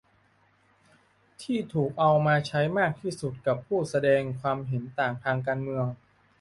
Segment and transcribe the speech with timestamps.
[1.41, 5.85] ที่ถูกเอามาใช้มากที่สุดกับผู้แสดงความเห็นต่างทางการเมือง